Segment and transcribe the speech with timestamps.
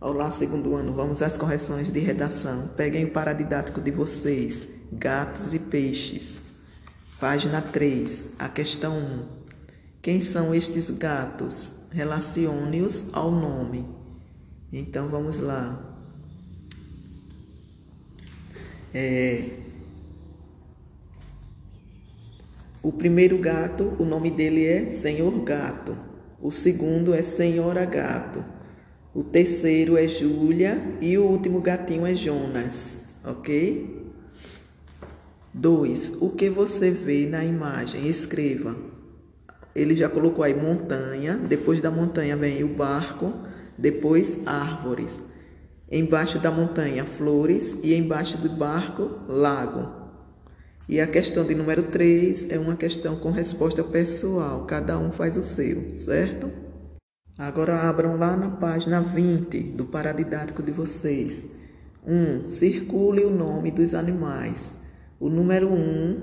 [0.00, 2.70] Olá, segundo ano, vamos às correções de redação.
[2.76, 6.40] Peguem o paradidático de vocês, gatos e peixes.
[7.18, 9.26] Página 3, a questão 1.
[10.00, 11.68] Quem são estes gatos?
[11.90, 13.84] Relacione-os ao nome.
[14.72, 15.76] Então vamos lá.
[18.94, 19.50] É,
[22.80, 25.98] o primeiro gato, o nome dele é Senhor Gato.
[26.40, 28.57] O segundo é Senhora Gato.
[29.18, 34.00] O terceiro é Júlia e o último gatinho é Jonas, ok?
[35.52, 36.18] 2.
[36.20, 38.06] O que você vê na imagem?
[38.06, 38.76] Escreva.
[39.74, 43.34] Ele já colocou aí montanha, depois da montanha vem o barco,
[43.76, 45.20] depois árvores.
[45.90, 49.88] Embaixo da montanha, flores e embaixo do barco, lago.
[50.88, 55.36] E a questão de número 3 é uma questão com resposta pessoal, cada um faz
[55.36, 56.67] o seu, certo?
[57.38, 61.46] Agora abram lá na página 20 do paradidático de vocês.
[62.04, 62.12] 1.
[62.12, 64.72] Um, circule o nome dos animais.
[65.20, 66.16] O número 1, um,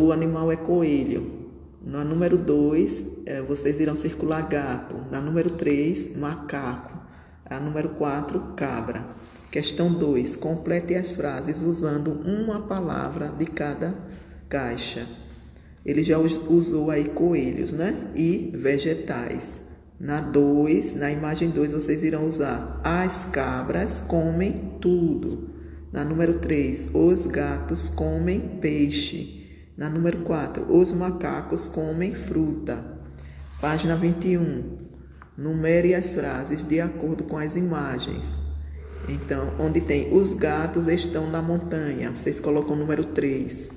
[0.00, 1.48] o animal é coelho.
[1.84, 4.94] Na número 2, é, vocês irão circular gato.
[5.10, 6.96] Na número 3, macaco.
[7.44, 9.02] A número 4, cabra.
[9.50, 10.36] Questão 2.
[10.36, 13.96] Complete as frases usando uma palavra de cada
[14.48, 15.08] caixa.
[15.84, 18.12] Ele já usou aí coelhos, né?
[18.14, 19.66] E vegetais.
[20.00, 25.50] Na 2, na imagem 2, vocês irão usar as cabras comem tudo.
[25.92, 29.44] Na número 3, os gatos comem peixe.
[29.76, 32.84] Na número 4, os macacos comem fruta.
[33.60, 34.78] Página 21.
[35.36, 38.36] Numere as frases de acordo com as imagens.
[39.08, 43.68] Então, onde tem os gatos estão na montanha, vocês colocam o número 3.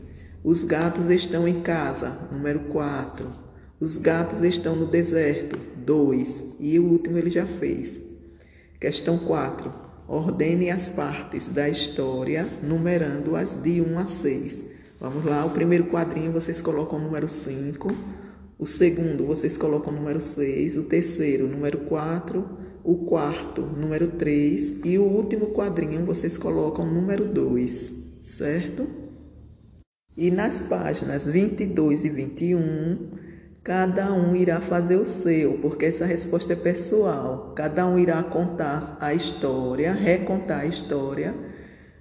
[0.44, 3.51] Os gatos estão em casa, número 4.
[3.82, 5.58] Os gatos estão no deserto.
[5.84, 6.44] 2.
[6.60, 8.00] E o último ele já fez.
[8.80, 9.74] Questão 4.
[10.08, 14.62] Ordene as partes da história, numerando-as de 1 a 6.
[15.00, 17.88] Vamos lá, o primeiro quadrinho vocês colocam o número 5.
[18.60, 20.78] O segundo vocês colocam o número 6.
[20.78, 22.48] O terceiro, número 4.
[22.84, 24.82] O quarto, número 3.
[24.86, 27.94] E o último quadrinho vocês colocam o número 2.
[28.24, 28.88] Certo?
[30.16, 33.21] E nas páginas 22 e 21
[33.64, 37.54] Cada um irá fazer o seu, porque essa resposta é pessoal.
[37.56, 41.36] Cada um irá contar a história, recontar a história,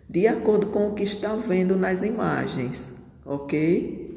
[0.08, 2.88] de acordo com o que está vendo nas imagens,
[3.26, 4.09] ok?